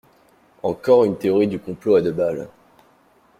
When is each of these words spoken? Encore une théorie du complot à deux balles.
Encore 0.63 1.05
une 1.05 1.15
théorie 1.15 1.47
du 1.47 1.59
complot 1.59 1.93
à 1.97 2.01
deux 2.01 2.11
balles. 2.11 2.49